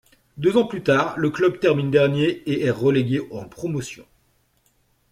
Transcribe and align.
Deux 0.37 0.57
ans 0.57 0.65
plus 0.65 0.81
tard, 0.81 1.13
le 1.19 1.29
club 1.29 1.59
termine 1.59 1.91
dernier 1.91 2.41
et 2.49 2.63
est 2.65 2.71
relégué 2.71 3.21
en 3.29 3.47
Promotion. 3.47 4.03